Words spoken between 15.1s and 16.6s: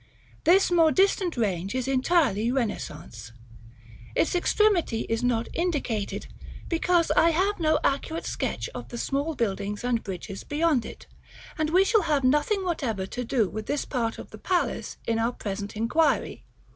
our present inquiry.